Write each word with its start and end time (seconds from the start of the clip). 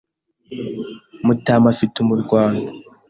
Mutamu 1.25 1.65
afite 1.73 1.95
umurwano 1.99 2.61